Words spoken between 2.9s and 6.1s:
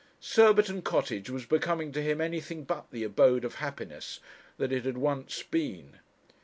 abode of happiness that it had once been.